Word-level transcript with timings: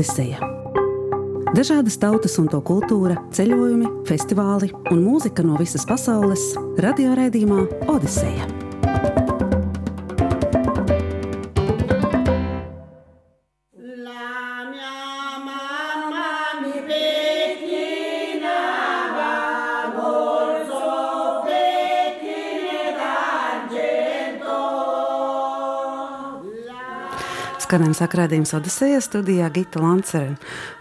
Odiseja. 0.00 0.38
Dažādas 1.52 1.98
tautas 2.00 2.38
un 2.40 2.46
to 2.48 2.62
kultūra, 2.64 3.18
ceļojumi, 3.36 3.90
festivāli 4.08 4.70
un 4.88 5.02
mūzika 5.04 5.44
no 5.44 5.60
visas 5.60 5.84
pasaules- 5.84 6.54
radioraidījumā 6.86 7.66
Odiseja. 7.92 8.48
Skanējuma 27.70 27.94
sakrādījums 27.94 28.50
Odisejas 28.56 29.06
studijā 29.06 29.46
Gita 29.54 29.78
Lancere. 29.78 30.32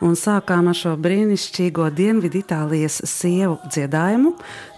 Un 0.01 0.15
sākām 0.17 0.71
ar 0.71 0.77
šo 0.79 0.95
brīnišķīgo 0.97 1.85
Dienvidu 1.93 2.39
Itālijas 2.39 2.95
sievu 3.05 3.59
dziedājumu, 3.69 4.31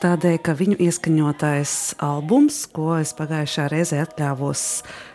tādēļ, 0.03 0.35
ka 0.43 0.51
viņu 0.59 0.75
ieskaņotais 0.83 1.75
albums, 2.03 2.65
ko 2.75 2.97
es 2.97 3.13
pagājušā 3.15 3.69
reizē 3.71 4.01
atļāvos 4.03 4.65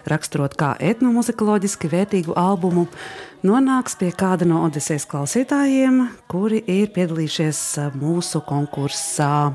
raksturot 0.09 0.57
kā 0.57 0.71
etnomuzikoloģiski 0.81 1.93
vērtīgu 1.93 2.39
albumu, 2.41 2.87
nonāks 3.45 4.01
pie 4.01 4.09
kāda 4.17 4.49
no 4.49 4.63
Odisejas 4.65 5.05
klausītājiem, 5.13 6.01
kuri 6.33 6.63
ir 6.65 6.97
piedalījušies 6.97 7.61
mūsu 8.01 8.41
konkursā 8.49 9.53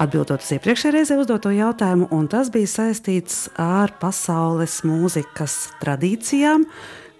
atbildot 0.00 0.42
uz 0.42 0.50
iepriekšējā 0.56 0.94
reizē 0.94 1.18
uzdoto 1.20 1.52
jautājumu, 1.52 2.08
un 2.14 2.28
tas 2.30 2.50
bija 2.52 2.70
saistīts 2.70 3.46
ar 3.60 3.92
pasaules 4.00 4.80
mūzikas 4.88 5.56
tradīcijām, 5.82 6.66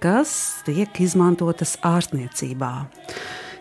kas 0.03 0.35
tiek 0.67 1.01
izmantotas 1.05 1.77
ārstniecībā. 1.87 2.73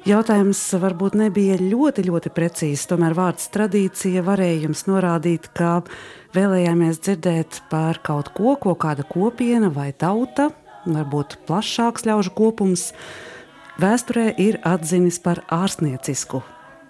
Jautājums 0.08 0.60
varbūt 0.82 1.14
nebija 1.20 1.60
ļoti, 1.62 2.08
ļoti 2.08 2.32
precīzs, 2.34 2.88
tomēr 2.90 3.14
vārds 3.14 3.52
tradīcija 3.54 4.24
varēja 4.26 4.64
jums 4.64 4.88
norādīt, 4.90 5.52
ka 5.54 5.84
vēlējāmies 6.34 7.04
dzirdēt 7.06 7.60
par 7.70 8.00
kaut 8.02 8.32
ko, 8.34 8.56
ko 8.58 8.74
kāda 8.74 9.06
kopiena 9.06 9.70
vai 9.70 9.92
tauta, 9.94 10.50
varbūt 10.88 11.38
plašāks 11.46 12.08
ļaužu 12.10 12.34
kopums, 12.34 12.88
vēsturē 13.82 14.32
ir 14.42 14.58
atzinis 14.66 15.22
par 15.22 15.44
ārstniecisku 15.54 16.42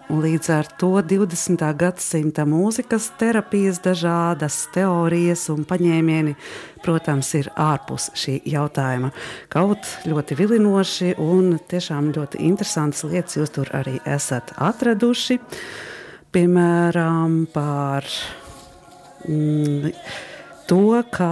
līdz 0.10 0.50
ar 0.54 0.68
to 0.80 0.90
20. 1.06 1.62
gadsimta 1.78 2.46
mūzikas 2.50 3.12
terapijas 3.20 3.82
dažādas 3.84 4.58
teorijas 4.74 5.46
un 5.54 5.64
paņēmieni, 5.68 6.34
protams, 6.84 7.30
ir 7.40 7.52
ārpus 7.60 8.10
šī 8.18 8.40
jautājuma. 8.50 9.12
Kaut 9.52 9.88
ļoti 10.08 10.38
vilinoši 10.40 11.14
un 11.22 11.56
tiešām 11.70 12.12
ļoti 12.16 12.42
interesantas 12.48 13.06
lietas 13.08 13.38
jūs 13.38 13.54
tur 13.56 13.72
arī 13.78 14.00
esat 14.06 14.54
atraduši. 14.58 15.40
Piemēram, 16.32 17.46
par 17.54 18.08
mm, 19.28 19.92
to, 20.68 20.84
ka 21.12 21.32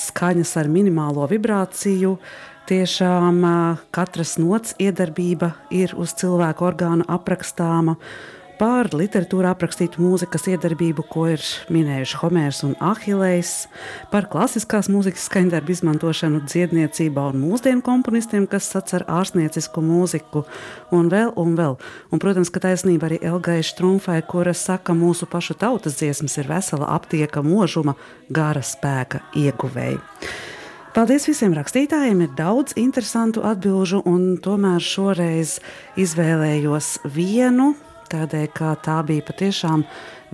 skaņas 0.00 0.56
ar 0.60 0.70
minimālo 0.72 1.26
vibrāciju 1.30 2.16
tiešām 2.70 3.42
katras 3.94 4.36
nots 4.38 4.76
iedarbība 4.78 5.54
ir 5.74 5.96
uz 5.98 6.14
cilvēku 6.20 6.68
orgānu 6.68 7.06
aprakstāma. 7.10 7.96
Par 8.60 8.90
literatūru 8.92 9.48
aprakstītu 9.48 10.02
mūzikas 10.04 10.44
iedarbību, 10.52 11.06
ko 11.08 11.22
ir 11.32 11.44
minējuši 11.72 12.18
Homērs 12.20 12.58
un 12.66 12.74
Ahilējs, 12.84 13.54
par 14.12 14.28
klasiskās 14.28 14.90
mūzikas 14.92 15.24
skaņdarbu 15.30 15.72
izmantošanu 15.72 16.42
dziedniecībā 16.44 17.24
un 17.32 17.40
mūsdienu 17.40 17.80
komponistiem, 17.86 18.44
kas 18.52 18.68
sacer 18.68 19.06
ārstniecisku 19.08 19.80
mūziku, 19.80 20.44
un 20.92 21.08
vēl, 21.08 21.32
un 21.40 21.56
vēl. 21.56 21.80
Un, 22.12 22.20
protams, 22.20 22.52
ka 22.52 22.60
taisnība 22.68 23.08
arī 23.08 23.22
Elgai 23.32 23.62
Štrumfai, 23.64 24.20
kura 24.28 24.52
saka, 24.52 24.92
mūsu 24.92 25.24
pašu 25.32 25.56
tautas 25.56 25.96
dziesmas 26.02 26.36
ir 26.36 26.52
vesela 26.52 26.92
aptieka 27.00 27.40
možuma, 27.40 27.96
gara 28.28 28.60
spēka 28.60 29.24
ieguvēja. 29.40 30.04
Paldies 30.90 31.28
visiem 31.28 31.52
rakstītājiem, 31.54 32.24
ir 32.24 32.30
daudz 32.34 32.74
interesantu 32.80 33.44
atbildžu, 33.46 34.00
un 34.10 34.40
tomēr 34.42 34.82
šoreiz 34.82 35.60
izvēlējos 35.94 36.96
vienu, 37.14 37.68
tādēļ, 38.10 38.48
ka 38.50 38.72
tā 38.82 38.96
bija 39.06 39.22
patiešām 39.28 39.84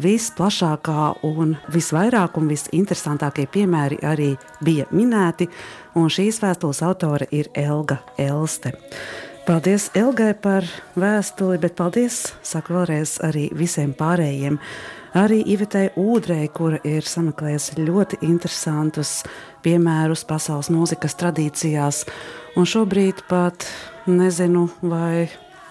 visplašākā 0.00 1.04
un 1.28 1.52
visvairāk 1.74 2.40
un 2.40 2.48
visinteresantākie 2.48 3.44
piemēri 3.52 4.00
arī 4.00 4.30
bija 4.64 4.88
minēti, 4.96 5.50
un 5.92 6.08
šīs 6.08 6.40
vēstules 6.40 6.80
autore 6.88 7.28
ir 7.36 7.52
Elga 7.52 8.00
Elste. 8.16 8.72
Paldies 9.44 9.90
Elgai 9.94 10.32
par 10.40 10.64
vēstuli, 10.96 11.60
bet 11.62 11.76
paldies, 11.76 12.32
saku 12.42 12.80
vēlreiz, 12.80 13.18
arī 13.28 13.50
visiem 13.54 13.92
pārējiem. 13.94 14.56
Arī 15.16 15.38
Ivetei 15.48 15.88
Udrei, 15.96 16.44
kura 16.52 16.76
ir 16.84 17.06
sameklējusi 17.08 17.78
ļoti 17.86 18.18
interesantus 18.26 19.22
piemērus 19.64 20.26
pasaules 20.28 20.68
mūzikas 20.68 21.16
tradīcijās. 21.16 22.02
Un 22.60 22.68
šobrīd 22.68 23.22
pat 23.30 23.64
nezinu, 24.04 24.66
vai 24.84 25.30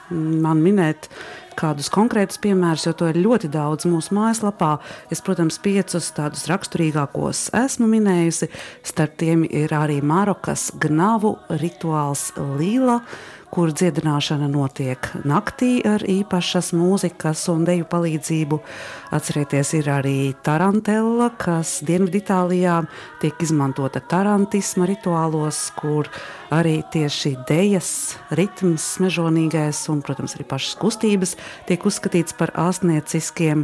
man 0.09 0.63
minēt 0.65 1.11
kādus 1.59 1.91
konkrētus 1.93 2.41
piemērus, 2.41 2.87
jo 2.87 2.95
to 2.97 3.11
ir 3.11 3.21
ļoti 3.21 3.51
daudz 3.53 3.85
mūsu 3.85 4.17
mājaslapā. 4.17 4.79
Es, 5.13 5.21
protams, 5.21 5.61
piecus 5.61 6.09
tādus 6.17 6.47
raksturīgākos 6.49 7.51
esmu 7.61 7.91
minējusi. 7.93 8.49
Starp 8.81 9.13
tiem 9.21 9.45
ir 9.45 9.77
arī 9.77 10.01
Marokas 10.01 10.71
gnavu 10.81 11.35
rituāls 11.61 12.31
Līla 12.57 12.97
kur 13.55 13.71
dziedināšana 13.71 14.49
notiek 14.51 15.07
naktī 15.23 15.77
ar 15.87 16.03
īpašas 16.03 16.73
mūzikas 16.75 17.45
un 17.53 17.63
deju 17.63 17.85
palīdzību. 17.87 18.57
Atcerieties, 19.15 19.71
ir 19.79 19.87
arī 19.93 20.17
tarantella, 20.43 21.29
kas 21.39 21.77
Dienviditālijā 21.87 22.81
tiek 23.23 23.39
izmantota 23.45 24.01
tarantisma 24.03 24.89
rituālos, 24.91 25.69
kur 25.79 26.11
arī 26.51 26.81
tieši 26.91 27.37
dejas, 27.47 27.91
ritms, 28.35 28.97
mežonīgais 28.99 29.85
un, 29.93 30.03
protams, 30.03 30.35
arī 30.35 30.49
pašas 30.51 30.75
kustības 30.81 31.37
tiek 31.69 31.87
uzskatīts 31.87 32.35
par 32.35 32.51
āstnieciskiem. 32.59 33.63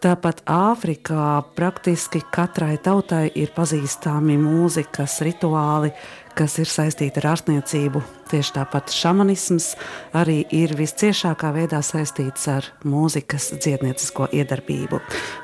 Tāpat 0.00 0.46
Āfrikā 0.48 1.42
praktiski 1.56 2.20
katrai 2.32 2.76
tautai 2.80 3.26
ir 3.36 3.52
pazīstami 3.56 4.36
mūzikas 4.40 5.20
rituāli, 5.24 5.92
kas 6.36 6.58
ir 6.60 6.68
saistīta 6.68 7.22
ar 7.22 7.30
ārstniecību. 7.32 8.02
Tieši 8.30 8.54
tāpat 8.58 8.92
šamanisms 8.92 9.70
arī 10.16 10.42
ir 10.54 10.74
visciešākā 10.76 11.52
veidā 11.54 11.80
saistīts 11.84 12.48
ar 12.52 12.68
mūzikas 12.84 13.52
dziedniecisko 13.56 14.28
iedarbību. 14.36 15.00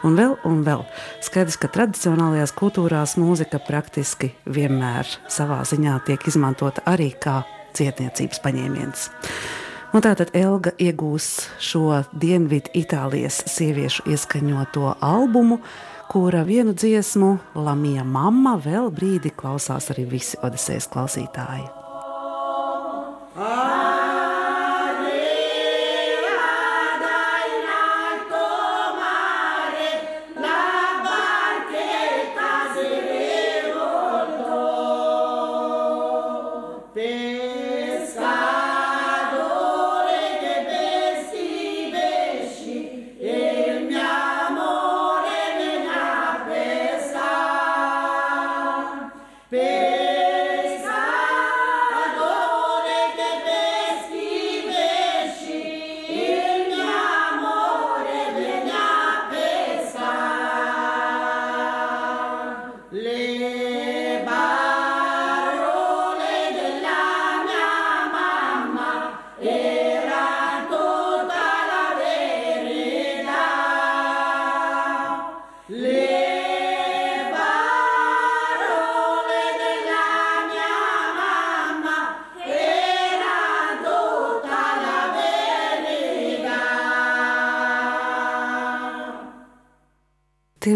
Un 0.06 0.18
vēl, 0.18 0.36
un 0.48 0.60
vēl. 0.66 0.84
Skaidrs, 1.24 1.56
ka 1.62 1.70
tradicionālajās 1.72 2.54
kultūrās 2.58 3.16
mūzika 3.20 3.62
praktiski 3.64 4.32
vienmēr 4.44 5.08
savā 5.32 5.62
ziņā 5.68 5.98
tiek 6.08 6.28
izmantota 6.28 6.84
arī 6.92 7.12
kā 7.16 7.40
dziedniecības 7.76 8.42
paņēmiens. 8.44 9.08
Un 9.92 10.00
tātad 10.00 10.30
Elga 10.36 10.72
iegūs 10.80 11.26
šo 11.60 12.02
Dienvidu 12.16 12.72
Itālijas 12.80 13.42
sieviešu 13.52 14.06
ieskaņoto 14.08 14.94
albumu 15.04 15.58
kura 16.10 16.42
vienu 16.42 16.72
dziesmu, 16.74 17.36
Lamija 17.54 18.04
mamma, 18.04 18.56
vēl 18.62 18.90
brīdi 18.94 19.34
klausās 19.36 19.90
arī 19.94 20.08
visi 20.16 20.40
Odisejas 20.42 20.90
klausītāji. 20.92 21.68
Ah! 23.36 23.81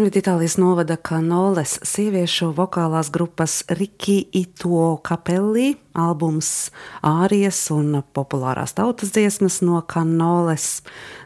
Dienviditālijas 0.07 0.53
novada 0.55 0.95
Kanoles 0.95 1.73
sieviešu 1.83 2.53
vokālās 2.55 3.09
grupas 3.11 3.57
Riki 3.67 4.21
Ito 4.39 5.01
Kapelli 5.03 5.73
albums 5.99 6.69
Ārijas 7.03 7.59
un 7.75 7.97
populārās 8.15 8.71
tautas 8.77 9.11
dziesmas 9.11 9.59
no 9.67 9.81
Kanoles 9.83 10.69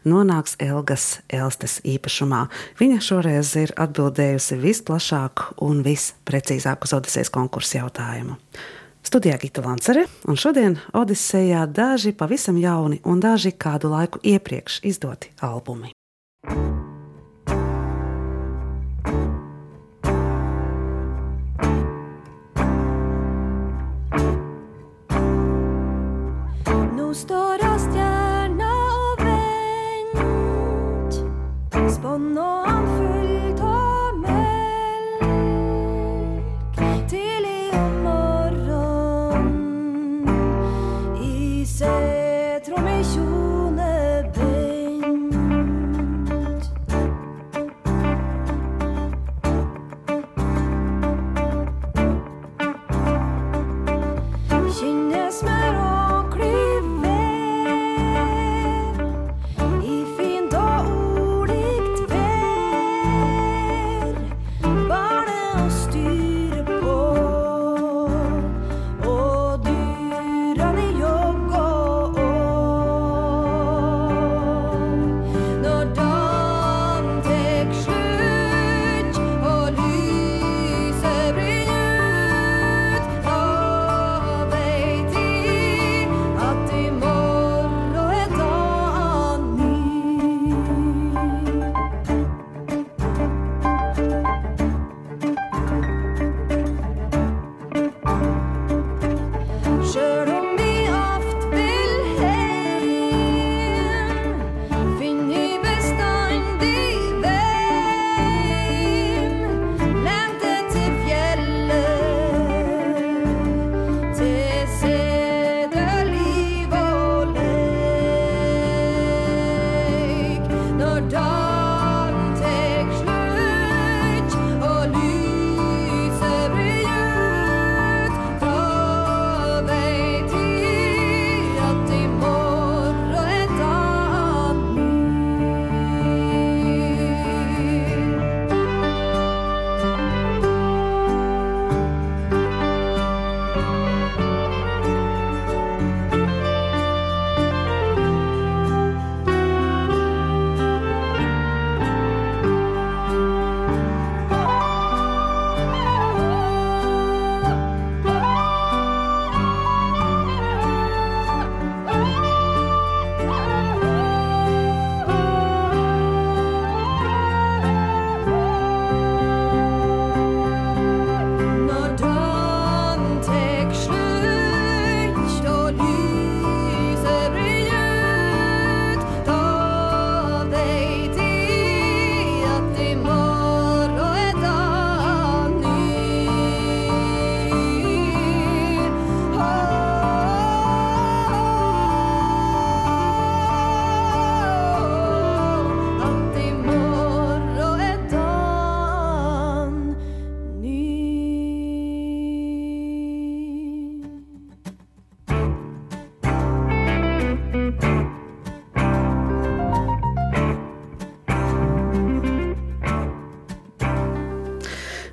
nonāks 0.01 0.57
Elgas 0.57 1.21
Elstes 1.29 1.77
īpašumā. 1.85 2.47
Viņa 2.81 2.99
šoreiz 3.05 3.53
ir 3.61 3.77
atbildējusi 3.77 4.57
visplašāk 4.65 5.45
un 5.61 5.85
visprecīzāk 5.85 6.81
uz 6.81 6.97
Odisejas 6.97 7.29
konkursu 7.29 7.83
jautājumu. 7.83 8.41
Studijā 9.05 9.37
Gita 9.45 9.61
Lancere, 9.61 10.09
un 10.25 10.41
šodien 10.41 10.81
Odisejā 10.97 11.67
daži 11.69 12.17
pavisam 12.17 12.57
jauni 12.57 12.97
un 13.05 13.21
daži 13.21 13.53
kādu 13.53 13.93
laiku 13.93 14.25
iepriekš 14.25 14.81
izdoti 14.89 15.35
albumi. 15.37 15.93
stora 16.49 16.90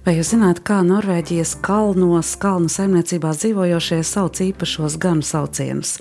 Vai 0.08 0.14
jūs 0.16 0.30
zināt, 0.32 0.62
kā 0.64 0.78
Norvēģijas 0.88 1.50
kalnos, 1.60 2.30
kalnu 2.40 2.70
saimniecībās 2.72 3.42
dzīvojošie 3.42 3.98
sauc 4.08 4.38
īpašos 4.40 4.94
ganu 5.02 5.20
saucienus, 5.20 5.98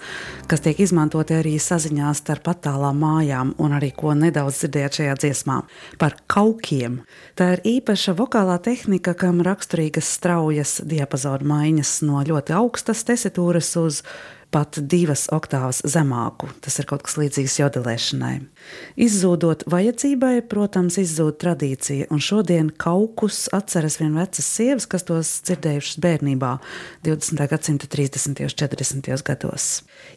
kas 0.48 0.64
tiek 0.64 0.80
izmantoti 0.80 1.36
arī 1.36 1.58
saziņā 1.60 2.14
starp 2.16 2.48
attālām 2.54 3.02
mājām, 3.04 3.52
un 3.60 3.76
arī 3.76 3.90
ko 3.98 4.14
nedaudz 4.16 4.62
dzirdējāt 4.62 5.02
šajā 5.02 5.18
dziesmā- 5.20 5.58
par 6.00 6.16
kaukiem. 6.32 7.02
Tā 7.36 7.58
ir 7.58 7.66
īpaša 7.74 8.16
vokālā 8.16 8.56
tehnika, 8.64 9.12
kam 9.14 9.44
raksturīgas 9.44 10.08
straujas 10.08 10.80
diapazona 10.88 11.44
maiņas 11.44 12.02
no 12.08 12.24
ļoti 12.24 12.56
augstas 12.56 13.04
tesitūras 13.04 13.76
uz 13.76 14.04
pat 14.58 14.80
divas 14.82 15.28
oktāvas 15.34 15.84
zemāku. 15.86 16.50
Tas 16.66 16.80
ir 16.82 16.88
kaut 16.90 17.04
kas 17.06 17.18
līdzīgs 17.20 17.60
jodelēšanai. 17.60 18.34
Izzūdot 19.06 19.68
vajadzībai, 19.70 20.42
protams, 20.50 20.98
izzūd 21.02 21.38
tradīcija, 21.44 22.10
un 22.14 22.24
šodien 22.24 22.72
kaukus 22.82 23.46
atceras 23.54 24.00
vien 24.02 24.18
vecas 24.18 24.50
sievas, 24.58 24.90
kas 24.90 25.06
tos 25.06 25.36
dzirdējušas 25.46 26.02
bērnībā, 26.02 26.56
20. 27.06 27.46
gadsimta 27.54 27.90
30. 27.94 28.44
un 28.48 28.58
40. 28.66 29.14
gados. 29.30 29.70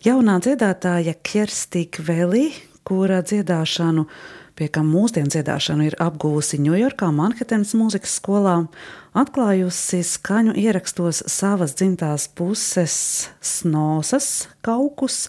Jaunā 0.06 0.40
dziedātāja 0.40 1.18
Kerstīka 1.20 2.06
Veli, 2.09 2.49
kura 2.88 3.20
dziedāšanu 3.20 4.09
pie 4.61 4.68
kam 4.68 4.90
mūsdienu 4.92 5.30
dziedāšanu 5.32 5.87
ir 5.88 5.94
apgūusi 6.04 6.59
Ņujorkā, 6.61 7.09
Manhetenas 7.16 7.73
mūzikas 7.78 8.18
skolā, 8.20 8.59
atklājusi 9.17 10.02
skaņu 10.07 10.55
ierakstos 10.59 11.25
savas 11.31 11.75
dzimtās 11.79 12.29
puses 12.37 12.95
snosas 13.43 14.49
kaukus, 14.62 15.29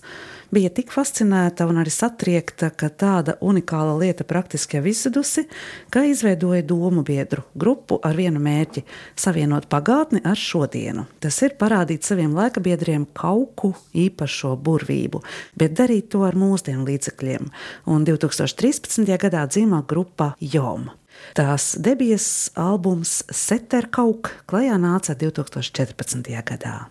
bija 0.52 0.70
tik 0.74 0.92
fascinēta 0.92 1.66
un 1.70 1.80
arī 1.82 1.94
satriekta, 1.94 2.70
ka 2.76 2.92
tāda 2.92 3.38
unikāla 3.42 3.96
lieta 4.02 4.26
praktiski 4.28 4.78
jau 4.78 4.86
izzudusi, 4.92 5.46
ka 5.90 6.04
izveidoja 6.06 6.62
domu 6.68 7.06
biedru 7.08 7.46
grupu 7.56 8.00
ar 8.04 8.16
vienu 8.20 8.42
mērķi- 8.44 8.84
savienot 9.26 9.70
pagātni 9.72 10.22
ar 10.26 10.36
šodienu. 10.36 11.08
Tas 11.20 11.42
ir 11.42 11.56
parādīt 11.58 12.04
saviem 12.04 12.34
laikabiedriem 12.36 13.08
kauku 13.14 13.74
īpašo 13.96 14.58
burvību, 14.62 15.24
bet 15.58 15.74
darīt 15.74 16.10
to 16.10 16.24
ar 16.24 16.34
mūsdienu 16.34 16.86
līdzekļiem. 16.86 17.50
Un 17.88 18.06
2013. 18.06 19.18
gadā 19.18 19.48
dzima 19.48 19.84
grupa 19.88 20.36
Jom. 20.40 21.01
Tās 21.32 21.78
debijas 21.80 22.52
albums 22.60 23.22
Setterkauk 23.32 24.34
klajā 24.52 24.76
nāca 24.82 25.16
2014. 25.16 26.28
gadā. 26.44 26.90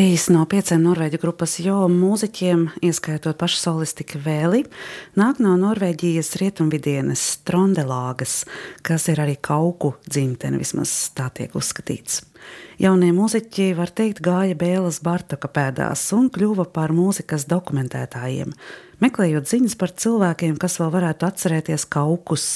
Trīs 0.00 0.30
no 0.32 0.46
pieciem 0.48 0.80
norvēģu 0.80 1.18
grupas 1.20 1.58
jo 1.60 1.74
mūziķiem, 1.92 2.62
ieskaitot 2.88 3.36
pašu 3.36 3.58
solistiku 3.60 4.16
Vēli, 4.24 4.62
nāk 5.20 5.42
no 5.44 5.52
Norvēģijas 5.60 6.38
rietumvidienes 6.40 7.24
Trondelāgas, 7.44 8.38
kas 8.80 9.10
ir 9.12 9.20
arī 9.20 9.34
kauku 9.36 9.90
dzimtene, 10.08 10.56
vismaz 10.56 10.94
tā 11.12 11.26
tiek 11.36 11.52
uzskatīts. 11.52 12.22
Jaunie 12.80 13.10
mūziķi, 13.12 13.74
var 13.76 13.92
teikt, 13.92 14.24
gāja 14.24 14.56
Bēlas 14.56 15.02
Bartoka 15.04 15.52
pēdās 15.52 16.06
un 16.16 16.32
kļuva 16.32 16.70
par 16.72 16.96
mūzikas 16.96 17.44
dokumentētājiem, 17.52 18.56
meklējot 19.00 19.48
ziņas 19.50 19.76
par 19.80 19.94
cilvēkiem, 19.96 20.58
kas 20.60 20.78
vēl 20.80 20.92
varētu 20.94 21.28
atcerēties 21.28 21.88
kaukus, 21.90 22.46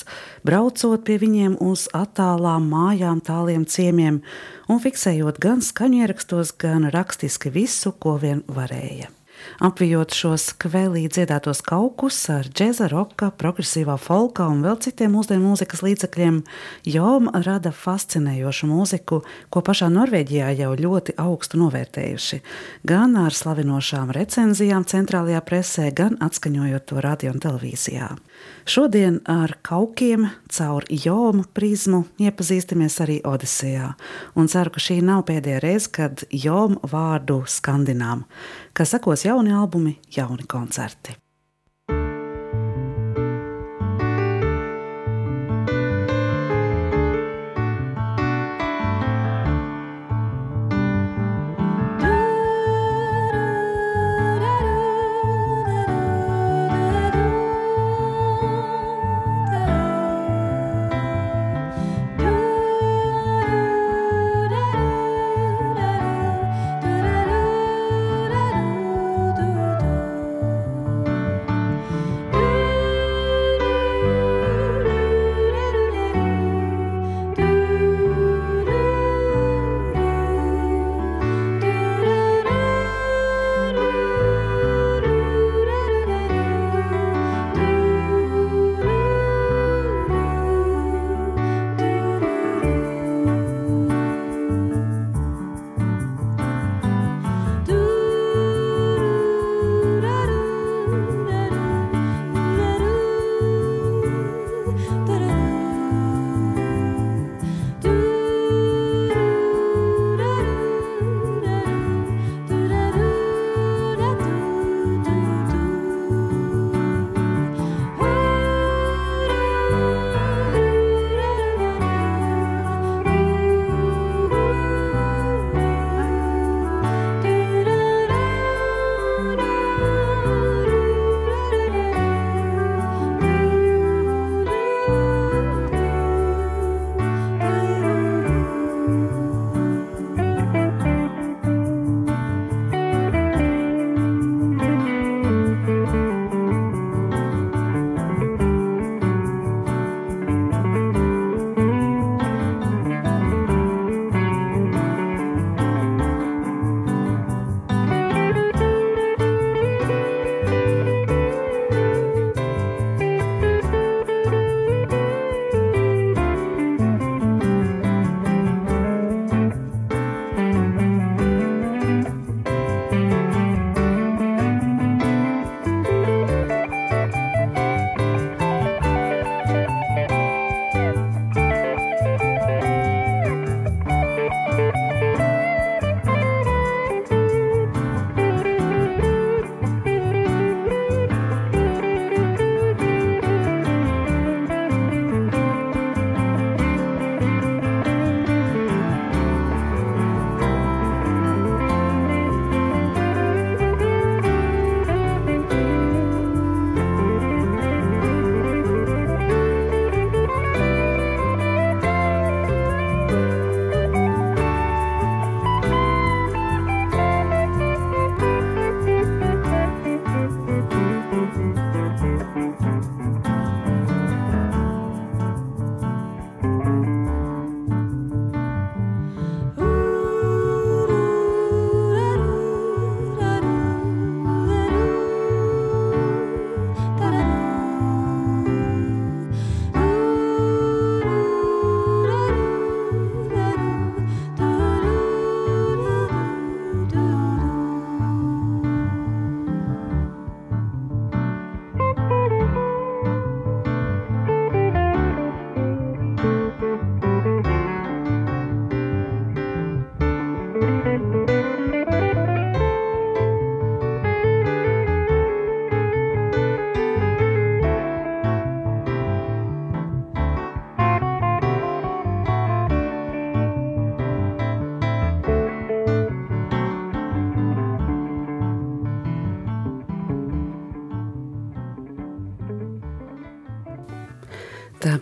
braucot 0.46 1.04
pie 1.06 1.18
viņiem 1.22 1.58
uz 1.64 1.88
attālām 1.96 2.68
mājām, 2.70 3.24
tāliem 3.24 3.66
ciemiem 3.66 4.22
un 4.68 4.80
fiksējot 4.84 5.40
gan 5.42 5.64
skaņierakstos, 5.64 6.56
gan 6.60 6.88
rakstiski 6.94 7.52
visu, 7.54 7.94
ko 7.98 8.18
vien 8.22 8.44
varēja 8.48 9.12
apvijot 9.64 10.14
šos 10.14 10.50
kvēlī 10.60 11.04
dziedātos 11.12 11.62
kaukus 11.66 12.18
ar 12.32 12.48
džēza, 12.48 12.88
roka, 12.92 13.30
progresīvā 13.30 13.96
folka 14.00 14.46
un 14.50 14.62
vēl 14.64 14.78
citiem 14.84 15.14
mūsdienu 15.16 15.50
mūzikas 15.50 15.84
līdzekļiem, 15.84 16.42
Jom 16.88 17.30
rada 17.46 17.72
fascinējošu 17.74 18.68
mūziku, 18.70 19.20
ko 19.50 19.62
pašā 19.64 19.88
Norvēģijā 19.94 20.50
jau 20.58 20.72
ļoti 20.78 21.16
augstu 21.20 21.60
novērtējuši. 21.62 22.40
Gan 22.86 23.16
ar 23.20 23.34
slavinošām 23.34 24.12
recenzijām 24.14 24.86
centrālajā 24.88 25.40
presē, 25.46 25.88
gan 25.94 26.18
atskaņojot 26.24 26.88
to 26.90 27.04
radio 27.04 27.34
un 27.34 27.42
televīzijā. 27.44 28.10
Šodien 28.68 29.20
ar 29.28 29.58
kaukiem 29.64 30.28
caur 30.52 30.84
Joma 30.88 31.44
prizmu 31.52 32.04
iepazīstamies 32.20 32.96
arī 33.04 33.18
Odisejā, 33.28 33.90
un 34.36 34.48
ceru, 34.48 34.72
ka 34.74 34.80
šī 34.80 35.00
nav 35.04 35.26
pēdējā 35.28 35.60
reize, 35.64 35.90
kad 35.92 36.24
Joma 36.32 36.80
vārdu 36.88 37.42
skandinām 37.50 38.24
ka 38.74 38.84
sekos 38.84 39.24
jauni 39.24 39.52
albumi, 39.52 40.00
jauni 40.16 40.42
koncerti. 40.48 41.23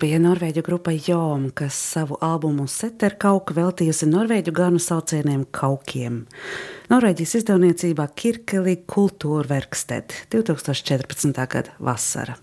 Bija 0.02 0.18
norvēģu 0.18 0.62
grupa 0.66 0.90
Jom, 0.96 1.44
kas 1.54 1.76
savu 1.92 2.16
albumu 2.24 2.64
Seterkauka 2.70 3.54
veltījusi 3.54 4.08
norvēģu 4.10 4.54
ganu 4.56 4.80
saucieniem 4.82 5.44
kaukiem. 5.54 6.24
Norvēģijas 6.90 7.36
izdevniecībā 7.38 8.08
Kirkeli 8.18 8.80
Kultūrverksted 8.90 10.16
2014. 10.34 11.30
gada 11.54 11.76
vasara. 11.78 12.34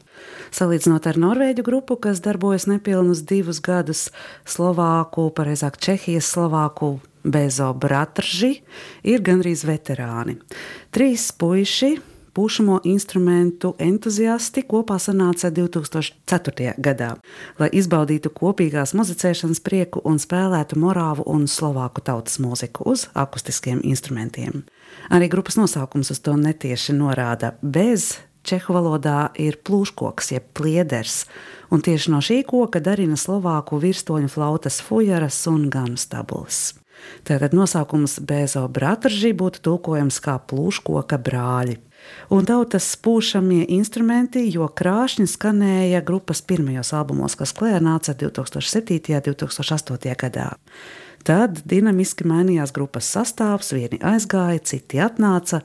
Salīdzinot 0.55 1.09
ar 1.11 1.19
norvēģu 1.19 1.65
grupu, 1.67 1.99
kas 1.99 2.23
darbojas 2.23 2.69
nepilnus 2.71 3.25
divus 3.27 3.59
gadus, 3.63 4.07
Slovāku, 4.47 5.27
pareizāk 5.35 5.81
Čehijas 5.83 6.31
Slovāku 6.31 6.95
Bezo 7.27 7.73
Bratrži 7.75 8.61
ir 9.03 9.25
gandrīz 9.25 9.65
veterāni. 9.67 10.39
Trīs 10.95 11.27
puiši 11.35 11.97
pušamo 12.33 12.79
instrumentu 12.83 13.73
entuziasti 13.79 14.63
kopā 14.67 14.99
sanāca 15.01 15.51
2004. 15.51 16.73
gadā, 16.77 17.15
lai 17.59 17.69
izbaudītu 17.73 18.31
kopīgās 18.35 18.93
muzicēšanas 18.97 19.61
prieku 19.65 20.01
un 20.05 20.19
spēlētu 20.21 20.79
morāvu 20.79 21.25
un 21.27 21.47
slovāku 21.47 22.03
tautas 22.05 22.39
mūziku 22.39 22.87
uz 22.93 23.07
akustiskiem 23.13 23.81
instrumentiem. 23.83 24.63
Arī 25.09 25.29
grupas 25.29 25.57
nosaukums 25.59 26.11
uz 26.11 26.19
to 26.23 26.35
netieši 26.37 26.95
norāda. 26.97 27.53
Bez 27.61 28.17
čehu 28.43 28.73
valodā 28.77 29.29
ir 29.39 29.59
plūškoks, 29.65 30.33
jeb 30.35 30.45
plieders, 30.57 31.25
un 31.71 31.83
tieši 31.85 32.13
no 32.13 32.21
šī 32.23 32.41
koka 32.47 32.81
darina 32.83 33.17
slovāku 33.19 33.79
virstoņu 33.81 34.31
flautas 34.31 34.79
fujaras 34.85 35.41
un 35.51 35.67
ganu 35.73 35.99
stabulas. 35.99 36.73
Tātad 37.23 37.53
nosaukums 37.55 38.17
Bēzo 38.27 38.65
Bratržī 38.67 39.31
būtu 39.37 39.61
tulkojams 39.63 40.19
kā 40.23 40.35
plūškoka 40.49 41.19
brāļi 41.23 41.77
un 42.33 42.47
tautas 42.47 42.87
spūšamie 42.95 43.65
instrumenti, 43.75 44.45
jo 44.53 44.67
krāšņi 44.67 45.27
skanēja 45.29 46.01
grupas 46.05 46.41
pirmajos 46.45 46.93
albumos, 46.97 47.37
kas 47.39 47.53
klējā 47.57 47.79
nāca 47.83 48.15
2007. 48.17 49.15
un 49.15 49.23
2008. 49.29 50.15
gadā. 50.23 50.49
Tad 51.27 51.61
dinamiski 51.67 52.27
mainījās 52.27 52.71
grupas 52.75 53.09
sastāvs, 53.11 53.73
vieni 53.75 53.99
aizgāja, 54.05 54.61
citi 54.63 55.01
atnāca, 55.03 55.61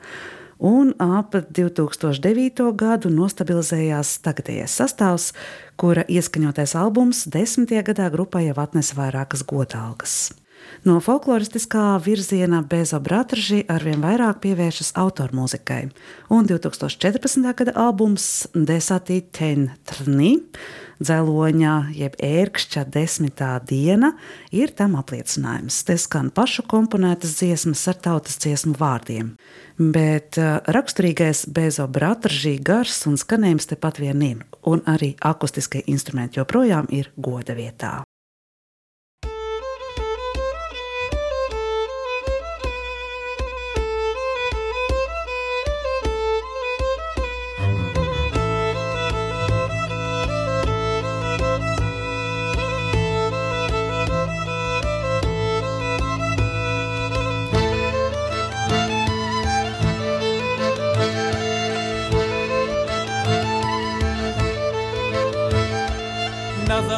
un 0.58 0.92
ap 0.98 1.34
2009. 1.34 2.70
gadu 2.76 3.10
nostabilizējās 3.12 4.18
tagadējais 4.24 4.78
sastāvs, 4.80 5.32
kura 5.80 6.06
ieskaņotais 6.08 6.74
albums 6.78 7.26
desmitajā 7.30 7.84
gadā 7.90 8.08
grupai 8.14 8.48
jau 8.48 8.56
atnesa 8.62 8.98
vairākas 8.98 9.46
godalgas. 9.46 10.32
No 10.84 10.98
folkloristiskā 11.00 11.94
virziena 12.04 12.58
Bezo 12.68 12.98
Bratržī 13.00 13.62
arvien 13.72 14.02
vairāk 14.04 14.42
pievēršas 14.42 14.92
autormūzikai, 15.00 15.86
un 16.28 16.44
2014. 16.50 17.40
gada 17.56 17.72
albums 17.80 18.44
Desatī 18.52 19.22
Ten 19.32 19.70
Trni, 19.88 20.34
dzeloņa 21.00 21.74
jeb 21.96 22.20
ērkšķa 22.20 22.84
desmitā 22.92 23.54
diena, 23.64 24.12
ir 24.52 24.76
tam 24.76 24.98
apliecinājums. 25.00 25.80
Te 25.88 25.96
skan 26.00 26.28
pašu 26.34 26.66
komponētas 26.68 27.38
dziesmas 27.40 27.88
ar 27.88 28.00
tautas 28.04 28.36
dziesmu 28.44 28.76
vārdiem, 28.76 29.34
bet 29.80 30.36
uh, 30.36 30.60
raksturīgais 30.68 31.46
Bezo 31.48 31.88
Bratržī 31.88 32.58
gars 32.60 33.06
un 33.08 33.16
skanējums 33.20 33.72
tepat 33.72 34.04
vien 34.04 34.20
ir, 34.20 34.48
un 34.68 34.84
arī 34.84 35.14
akustiskie 35.24 35.84
instrumenti 35.88 36.44
joprojām 36.44 36.92
ir 36.92 37.08
goda 37.16 37.56
vietā. 37.56 38.03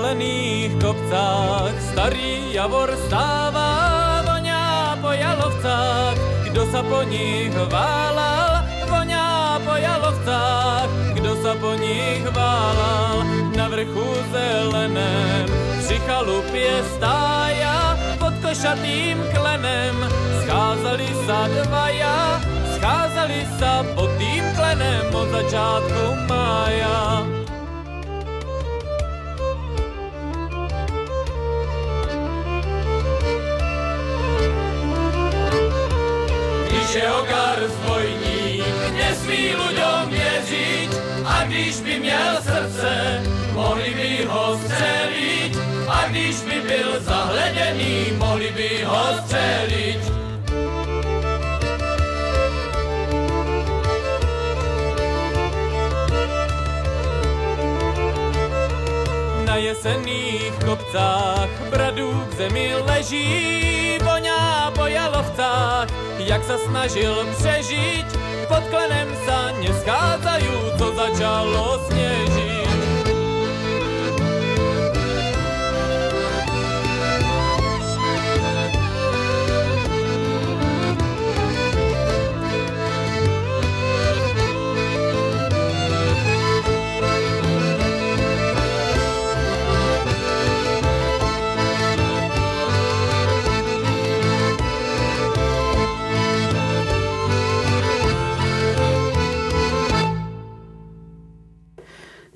Zelených 0.06 0.78
kopcách. 0.78 1.74
Starý 1.90 2.54
javor 2.54 2.94
stává, 3.10 4.22
voňá 4.22 4.94
po 5.02 5.10
jalovcách, 5.10 6.14
kdo 6.46 6.62
sa 6.70 6.78
po 6.86 7.02
nich 7.10 7.50
válal, 7.50 8.62
voňá 8.86 9.58
po 9.66 9.74
jalovcách, 9.74 10.86
kdo 11.18 11.34
sa 11.42 11.58
po 11.58 11.74
nich 11.82 12.22
válal, 12.30 13.26
na 13.58 13.66
vrchu 13.66 14.06
zeleném, 14.30 15.50
při 15.82 15.98
chalupě 16.06 16.70
stája, 16.94 17.98
pod 18.22 18.34
košatým 18.38 19.18
klenem, 19.34 19.96
scházeli 20.46 21.10
sa 21.26 21.50
dvaja, 21.50 22.38
scházeli 22.78 23.42
sa 23.58 23.82
pod 23.98 24.06
tým 24.22 24.46
klenem. 24.54 25.10
Od 25.10 25.26
začátku 25.34 26.04
mája. 26.30 27.35
Nesmí 39.26 39.58
ľuďom 39.58 40.08
věřit. 40.10 40.90
A 41.26 41.44
když 41.44 41.80
by 41.80 41.98
měl 41.98 42.32
srdce, 42.42 43.22
mohli 43.52 43.90
by 43.94 44.24
ho 44.30 44.58
střelit. 44.64 45.58
A 45.88 46.08
když 46.08 46.36
by 46.42 46.60
byl 46.60 47.00
zahleděný, 47.00 48.12
mohli 48.18 48.50
by 48.56 48.84
ho 48.84 49.04
střelit. 49.24 50.12
Na 59.44 59.56
jesených 59.56 60.52
kopcách 60.64 61.48
bradů 61.70 62.26
k 62.30 62.34
zemi 62.34 62.74
leží, 62.86 63.98
voňá 64.02 64.70
po 64.74 64.86
jalovcách, 64.86 65.88
jak 66.18 66.44
sa 66.44 66.58
snažil 66.58 67.26
přežiť, 67.38 68.25
pod 68.46 68.62
klenem 68.70 69.10
sa 69.26 69.50
neschádzajú, 69.58 70.78
co 70.78 70.86
začalo 70.94 71.66
snežiť. 71.90 72.35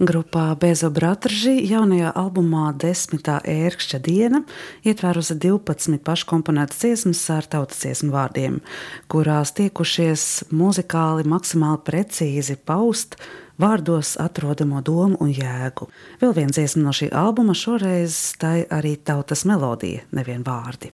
Grupā 0.01 0.55
Bezo 0.57 0.89
Bratržī 0.89 1.59
jaunajā 1.69 2.15
albumā 2.17 2.71
Desmitā 2.81 3.35
ērkšķa 3.45 3.99
diena 4.01 4.39
ietvērusi 4.89 5.35
12 5.43 6.01
paškomponētas 6.07 6.79
dziesmas 6.81 7.21
ar 7.35 7.45
tautas 7.53 7.83
dziesmu 7.83 8.09
vārdiem, 8.15 8.57
kurās 9.13 9.53
tiekušies 9.59 10.25
muzikāli 10.57 11.29
maksimāli 11.29 11.83
precīzi 11.85 12.57
paust 12.57 13.19
vārdos 13.61 14.15
atrodamo 14.25 14.81
domu 14.81 15.21
un 15.21 15.35
jēgu. 15.37 15.91
Vēl 16.25 16.33
viena 16.39 16.57
dziesma 16.57 16.87
no 16.87 16.97
šī 16.97 17.11
albuma 17.13 17.53
šoreiz 17.53 18.17
tā 18.41 18.55
arī 18.73 18.95
tautas 19.05 19.45
melodija, 19.45 20.09
nevien 20.17 20.41
vārdi. 20.49 20.95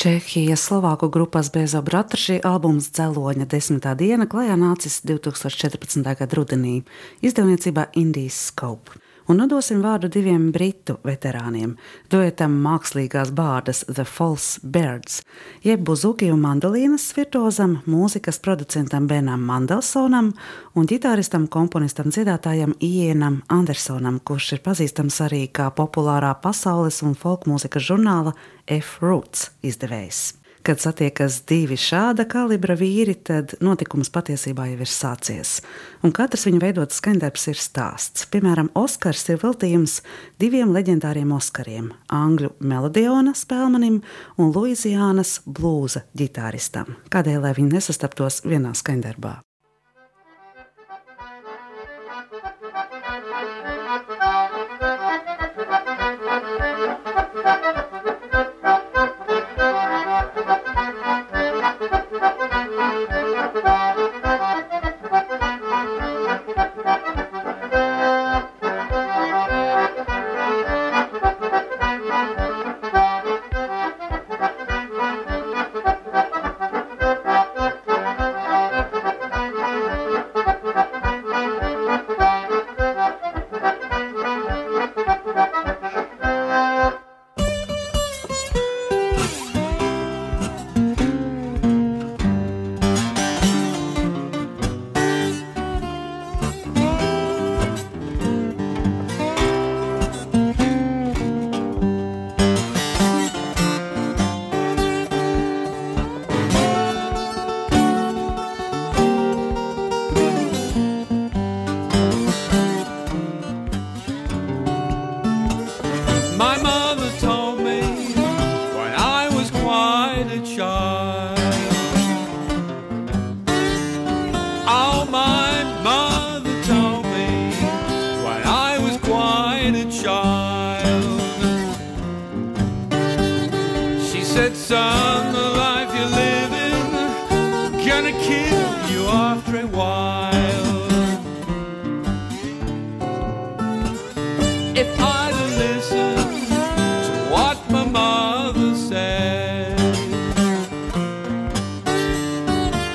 Čehijas 0.00 0.64
Slovāku 0.64 1.12
grupas 1.12 1.52
Bezo 1.52 1.82
Bratraši 1.84 2.38
albums 2.40 2.86
Dzeloņa 2.88 3.44
desmitā 3.52 3.92
diena 3.92 4.24
klajā 4.24 4.56
nācis 4.56 4.94
2014. 5.04 6.00
gada 6.16 6.38
rudenī 6.38 6.78
izdevniecībā 7.20 7.84
Indijas 8.00 8.38
Scope. 8.48 8.96
Un 9.30 9.38
nodosim 9.38 9.78
vārdu 9.78 10.08
diviem 10.10 10.48
britu 10.50 10.96
veterāniem- 11.06 11.76
duetam 12.10 12.56
mākslīgās 12.64 13.30
bārdas 13.30 13.84
The 13.86 14.02
False 14.04 14.58
Birds, 14.64 15.22
jeb 15.62 15.84
buzuki 15.86 16.32
un 16.32 16.40
mandolīnas 16.42 17.04
virtuozam, 17.14 17.76
mūzikas 17.86 18.40
producentam 18.42 19.06
Benam 19.06 19.46
Mandelsonam 19.46 20.32
un 20.74 20.86
ģitāristam, 20.86 21.46
komponistam, 21.46 22.10
dziedātājam 22.10 22.74
Ienam 22.80 23.42
Andersonam, 23.48 24.18
kurš 24.18 24.54
ir 24.54 24.58
pazīstams 24.58 25.20
arī 25.20 25.48
kā 25.48 25.70
populārā 25.70 26.34
pasaules 26.42 27.00
un 27.02 27.14
folkmūzikas 27.14 27.86
žurnāla 27.86 28.34
F-Roots 28.66 29.50
izdevējs. 29.62 30.39
Kad 30.62 30.80
satiekas 30.82 31.38
divi 31.48 31.76
šāda 31.80 32.26
kalibra 32.28 32.74
vīri, 32.76 33.14
tad 33.24 33.54
notikums 33.64 34.10
patiesībā 34.12 34.66
jau 34.68 34.82
ir 34.84 34.90
sācies. 34.92 35.54
Un 36.04 36.12
katrs 36.12 36.44
viņa 36.44 36.60
veidots 36.60 37.00
skaņdarbs 37.00 37.46
ir 37.48 37.56
stāsts. 37.56 38.26
Piemēram, 38.28 38.68
Oskars 38.76 39.24
ir 39.32 39.40
veltījums 39.40 40.02
diviem 40.42 40.74
leģendāriem 40.76 41.32
Oskariem- 41.32 41.92
Angļu 42.22 42.52
melodiona 42.60 43.32
spēlmanim 43.32 44.02
un 44.36 44.52
Luizijānas 44.52 45.40
blūza 45.46 46.04
ģitāristam. 46.14 46.96
Kādēļ 47.08 47.40
lai 47.40 47.54
viņi 47.56 47.72
nesastaptos 47.78 48.42
vienā 48.44 48.74
skaņdarbā? 48.76 49.40
My 54.90 55.29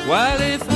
What 0.08 0.39
if 0.39 0.75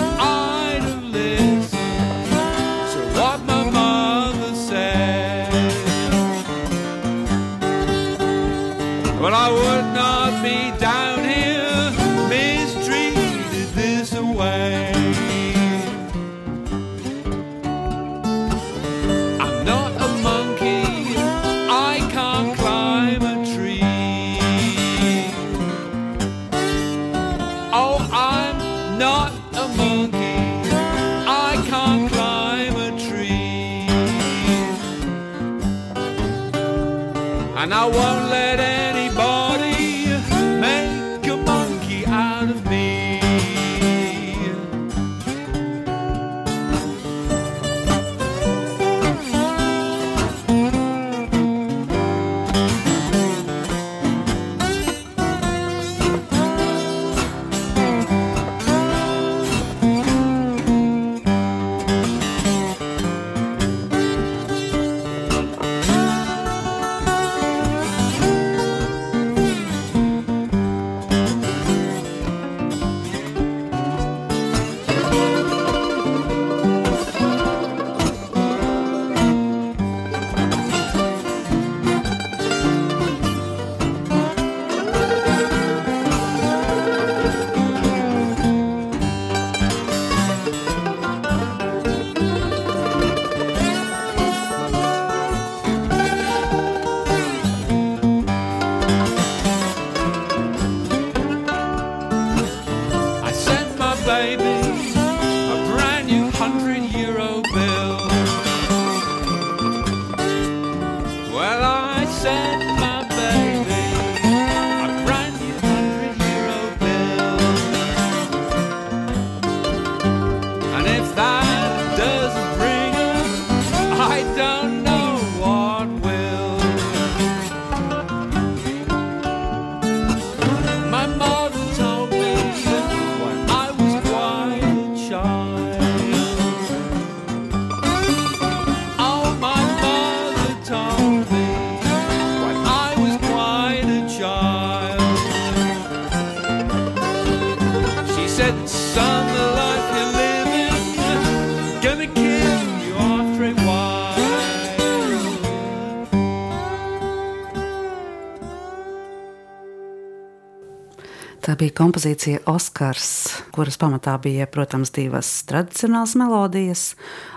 bija 161.60 161.74
kompozīcija 161.76 162.40
Oskars, 162.48 163.10
kuras 163.52 163.76
pamatā 163.80 164.14
bija, 164.24 164.48
protams, 164.48 164.92
divas 164.96 165.28
tradicionālas 165.50 166.14
melodijas, 166.20 166.84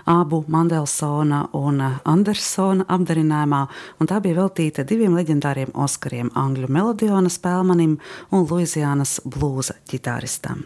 abu 0.07 0.43
Mandelsona 0.47 1.41
un 1.59 1.81
Andersona 1.83 2.85
apdarinājumā, 2.95 3.63
un 3.99 4.09
tā 4.09 4.21
bija 4.23 4.39
veltīta 4.39 4.85
diviem 4.87 5.17
leģendāriem 5.19 5.73
Oskariem- 5.75 6.31
Angļu 6.43 6.69
melodiona 6.69 7.29
spēlmanim 7.29 7.97
un 8.31 8.47
Luizijānas 8.47 9.19
blūza 9.25 9.75
ģitāristam. 9.91 10.63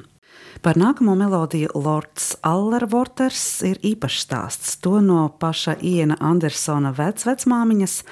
Par 0.62 0.78
nākamo 0.78 1.16
melodiju 1.18 1.70
Lords 1.76 2.36
Allervorters 2.41 3.62
ir 3.64 3.78
īpašs 3.78 4.26
stāsts. 4.26 4.80
To 4.82 5.01
no 5.01 5.30
paša 5.30 5.78
Iena 5.82 6.18
Andersona 6.20 6.93
vecvecmāmiņas 6.93 8.03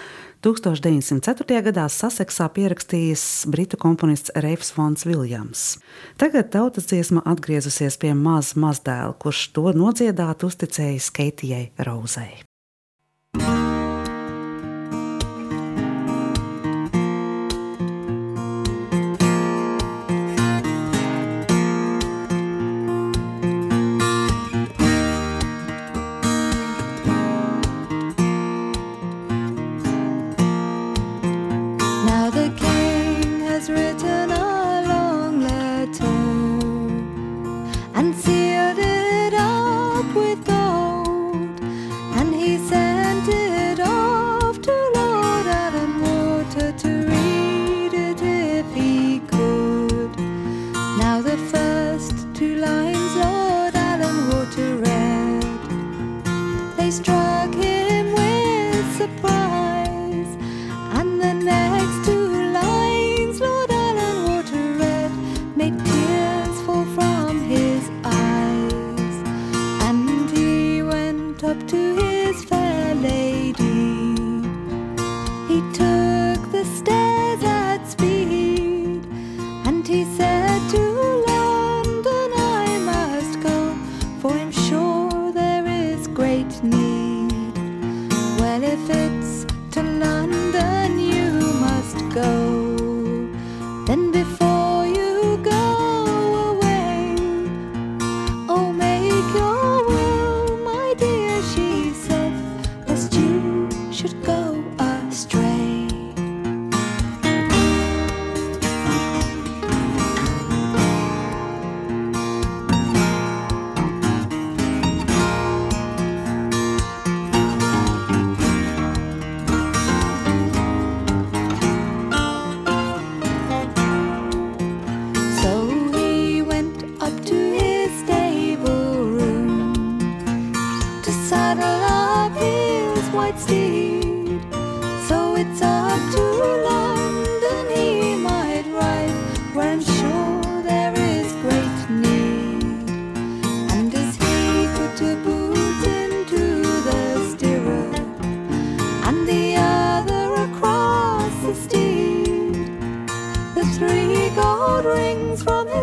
1904. 0.45 1.61
gadā 1.65 1.87
Saseksā 1.89 2.45
pierakstījis 2.53 3.23
britu 3.49 3.79
komponists 3.81 4.29
Reifs 4.45 4.69
Fons 4.75 5.07
Viljams. 5.09 5.63
Tagad 6.21 6.51
tautas 6.53 6.85
dziesma 6.91 7.25
atgriezusies 7.25 7.97
pie 7.97 8.13
maz 8.13 8.53
mazdēla, 8.53 9.15
kurš 9.17 9.47
to 9.57 9.71
nodziedāt 9.73 10.45
uzticējis 10.45 11.09
Keitijai 11.17 11.63
Rozai. 11.87 12.45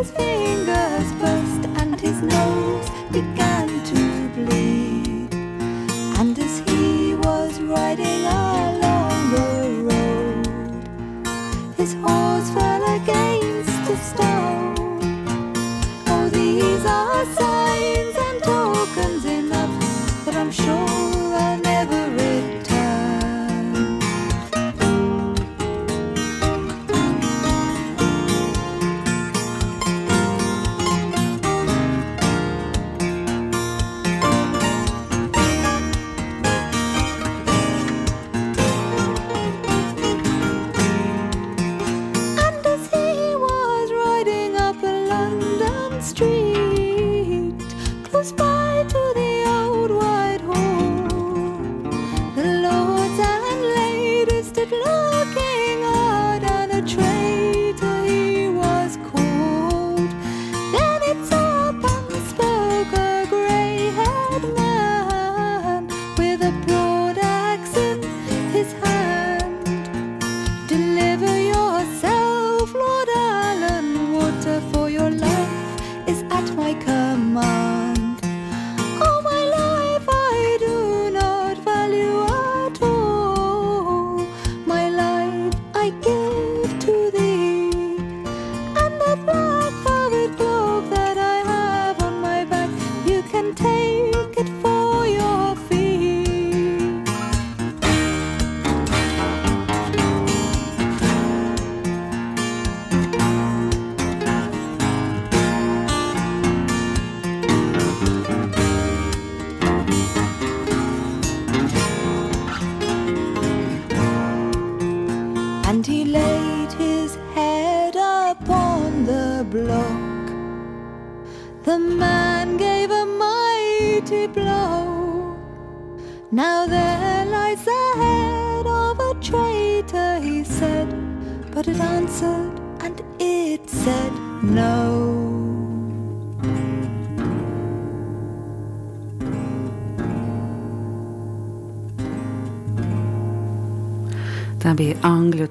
his 0.02 0.10
finger. 0.10 0.91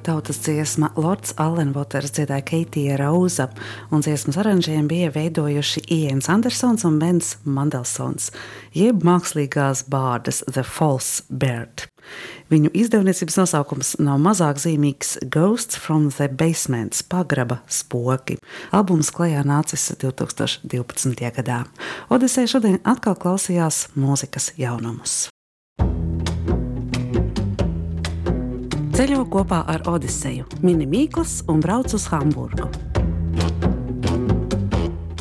Tautas 0.03 0.39
dziesma 0.43 0.91
Lords 0.97 1.33
Allenvoters 1.37 2.11
dziedāja 2.15 2.43
Keitija 2.45 2.97
Rauza, 2.99 3.47
un 3.91 4.03
dziesmas 4.03 4.37
aranžiem 4.41 4.89
bija 4.89 5.11
veidojuši 5.13 5.85
Iens 5.93 6.29
Andersons 6.29 6.85
un 6.87 6.99
Bens 7.01 7.35
Mandelsons, 7.43 8.31
jeb 8.77 9.05
mākslīgās 9.07 9.85
bārdas 9.91 10.43
The 10.51 10.65
False 10.67 11.23
Bird. 11.29 11.87
Viņu 12.51 12.73
izdevniecības 12.75 13.37
nosaukums 13.39 13.93
nav 14.03 14.19
mazāk 14.19 14.59
zīmīgs 14.59 15.15
Ghosts 15.31 15.79
from 15.79 16.09
the 16.11 16.27
Basements- 16.27 17.01
pagraba 17.13 17.61
spoki. 17.67 18.37
Albums 18.71 19.11
klajā 19.11 19.45
nācis 19.47 19.91
2012. 19.97 21.31
gadā. 21.31 21.65
Odisē 22.09 22.47
šodien 22.47 22.79
atkal 22.83 23.15
klausījās 23.15 23.87
mūzikas 23.95 24.51
jaunumus. 24.57 25.30
Ceļo 29.01 29.23
kopā 29.33 29.63
ar 29.65 29.81
Odiseju, 29.89 30.43
mini 30.61 30.85
mīklas 30.85 31.39
un 31.49 31.57
brauc 31.57 31.89
uz 31.97 32.03
Hamburgu. 32.11 32.67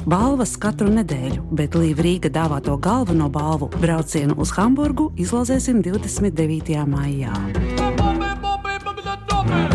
Balvas 0.05 0.53
katru 0.61 0.93
nedēļu, 0.93 1.47
bet 1.57 1.73
Līva 1.81 2.05
Rīga 2.05 2.29
dāvāto 2.35 2.77
galveno 2.77 3.31
balvu 3.33 3.71
braucienu 3.79 4.37
uz 4.37 4.53
Hamburgu 4.59 5.09
izlozēsim 5.17 5.81
29. 5.81 6.77
maijā. 6.93 7.33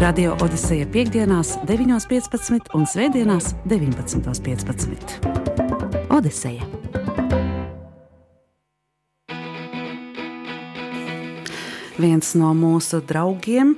Radio 0.05 0.37
Odiseja 0.37 0.85
piekdienās, 0.85 1.57
9.15 1.65 2.77
un 2.77 2.85
svētdienās, 2.85 3.57
19.15. 3.65 5.17
Odiseja! 6.13 6.84
Viens 12.01 12.35
no 12.37 12.53
mūsu 12.57 13.01
draugiem. 13.05 13.75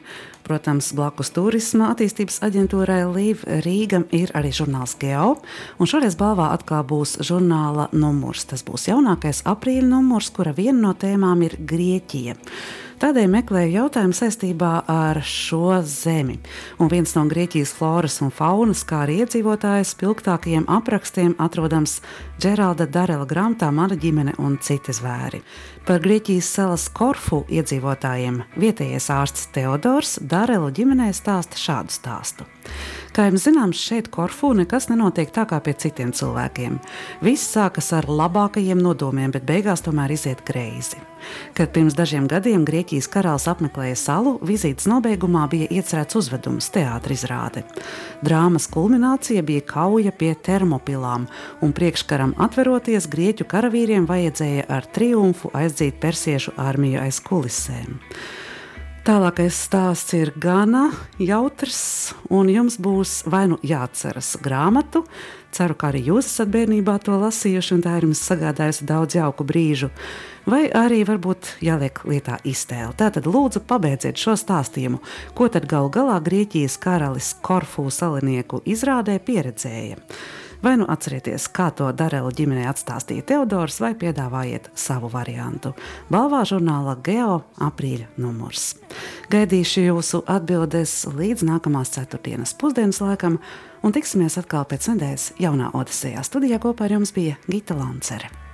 Protams, 0.48 0.94
blakus 0.96 1.34
turisma 1.36 1.90
attīstības 1.92 2.40
aģentūrai 2.48 3.02
Līv 3.12 3.42
Rīgam 3.66 4.06
ir 4.16 4.32
arī 4.38 4.54
žurnāls 4.56 4.96
Geo. 5.00 5.36
Un 5.76 5.90
šoreiz 5.92 6.16
balvā 6.16 6.54
atkal 6.56 6.86
būs 6.88 7.18
žurnāla 7.28 7.90
numurs. 7.92 8.46
Tas 8.48 8.64
būs 8.64 8.88
jaunākais 8.88 9.44
aprīļa 9.44 9.90
numurs, 9.92 10.32
kura 10.32 10.56
viena 10.56 10.80
no 10.86 10.94
tēmām 10.96 11.44
ir 11.50 11.58
Grieķija. 11.60 12.38
Tādēļ 12.98 13.28
meklēju 13.30 13.74
jautājumu 13.76 14.16
saistībā 14.18 14.72
ar 14.90 15.20
šo 15.22 15.76
zemi. 15.86 16.40
Un 16.82 16.90
viens 16.90 17.12
no 17.14 17.28
Grieķijas 17.30 17.76
floras 17.78 18.16
un 18.26 18.32
faunas, 18.34 18.82
kā 18.90 19.04
arī 19.06 19.20
iedzīvotāju 19.22 19.86
spilgtākajiem 19.86 20.66
aprakstiem, 20.66 21.36
atrodams 21.38 22.00
Džeralda 22.42 22.88
Darela 22.90 23.28
grāmatā 23.30 23.70
Mana 23.70 23.94
ģimene 24.02 24.34
un 24.42 24.58
citi 24.66 24.96
zvēri. 24.98 25.44
Par 25.86 26.02
Grieķijas 26.02 26.50
salas 26.58 26.88
Korfu 26.90 27.44
iedzīvotājiem 27.54 28.42
vietējais 28.58 29.12
ārsts 29.14 29.52
Teodors 29.54 30.18
Darelu 30.18 30.74
ģimenē 30.74 31.12
stāsta 31.14 31.62
šādu 31.62 31.94
stāstu. 31.94 32.50
Kā 33.18 33.24
jums 33.32 33.48
zināms, 33.48 33.80
šeit 33.82 34.12
Korfu 34.14 34.52
nekas 34.54 34.92
nenotiek 34.92 35.32
tā 35.34 35.48
kā 35.50 35.58
pie 35.66 35.74
citiem 35.74 36.12
cilvēkiem. 36.14 36.76
Viss 37.26 37.50
sākas 37.50 37.90
ar 37.98 38.06
labākajiem 38.06 38.78
nodomiem, 38.78 39.34
bet 39.34 39.48
beigās 39.48 39.82
tomēr 39.82 40.14
iziet 40.14 40.44
greizi. 40.46 41.02
Kad 41.58 41.74
pirms 41.74 41.98
dažiem 41.98 42.28
gadiem 42.30 42.62
Grieķijas 42.68 43.10
karalis 43.10 43.50
apmeklēja 43.50 43.98
salu, 43.98 44.36
vizītes 44.46 44.86
nobeigumā 44.86 45.48
bija 45.50 45.66
iecerēts 45.80 46.20
uzvedums, 46.22 46.70
teātris 46.70 47.24
izrāde. 47.24 47.66
Drāmas 48.22 48.70
kulminācija 48.70 49.42
bija 49.42 49.66
kauja 49.66 50.14
pie 50.14 50.36
termopilām, 50.38 51.26
un 51.66 51.74
priekškaram 51.74 52.38
atveroties, 52.38 53.10
grieķu 53.10 53.50
karavīriem 53.50 54.06
vajadzēja 54.06 54.70
ar 54.70 54.86
triumfu 54.94 55.50
aizdzīt 55.58 55.98
persiešu 56.06 56.54
armiju 56.70 57.02
aiz 57.02 57.18
kulisēm. 57.26 57.98
Tālākais 59.08 59.56
stāsts 59.56 60.12
ir 60.18 60.34
gana 60.36 60.90
jautrs, 61.16 62.12
un 62.28 62.50
jums 62.52 62.76
būs 62.76 63.22
vai 63.32 63.46
nu 63.48 63.56
jāatceras 63.64 64.34
grāmatu. 64.44 65.06
Ceru, 65.56 65.78
ka 65.80 65.94
arī 65.94 66.02
jūs 66.10 66.28
esat 66.28 66.52
bērnībā 66.52 66.98
to 67.06 67.16
lasījuši, 67.22 67.72
un 67.78 67.84
tā 67.86 67.94
ir 67.96 68.10
jums 68.10 68.26
sagādājusi 68.28 68.88
daudz 68.90 69.16
jauku 69.16 69.46
brīžu. 69.48 69.88
Vai 70.44 70.66
arī 70.76 71.06
varbūt 71.08 71.54
jāliek 71.64 72.02
lietā 72.04 72.42
iztēle. 72.44 72.92
Tātad 73.00 73.30
lūdzu 73.32 73.62
pabeidziet 73.70 74.20
šo 74.20 74.36
stāstījumu, 74.44 75.00
ko 75.40 75.48
tad 75.56 75.70
gal 75.72 75.88
galā 75.88 76.20
Grieķijas 76.28 76.76
karalis 76.84 77.32
Korfu 77.40 77.88
salinieku 77.88 78.60
izrādē 78.68 79.22
pieredzēja. 79.24 80.02
Vai 80.64 80.74
nu 80.78 80.88
atcerieties, 80.90 81.46
kā 81.54 81.68
to 81.76 81.90
Darela 81.94 82.32
ģimenei 82.34 82.66
atstāstīja 82.70 83.26
Teodors, 83.30 83.78
vai 83.84 83.94
piedāvājiet 84.00 84.72
savu 84.78 85.12
variantu. 85.14 85.76
Balvā 86.10 86.42
žurnāla 86.50 86.98
Geo 87.06 87.44
aprīļa 87.62 88.10
numurs. 88.18 88.72
Gaidīšu 89.34 89.86
jūsu 89.86 90.24
atbildes 90.26 91.04
līdz 91.14 91.46
nākamās 91.52 91.94
ceturtdienas 91.94 92.56
pusdienas 92.58 93.04
laikam, 93.04 93.38
un 93.86 93.94
tiksimies 93.94 94.40
atkal 94.42 94.66
pēc 94.66 94.90
nedēļas 94.96 95.30
jaunā 95.44 95.72
Odisejā. 95.78 96.26
Studijā 96.26 96.62
kopā 96.64 96.90
ar 96.90 96.98
jums 96.98 97.14
bija 97.14 97.38
Gita 97.46 97.78
Lancere. 97.78 98.47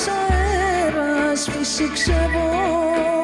αέρας 0.07 1.49
φύση 1.51 1.89
ξεβόρια. 1.93 3.14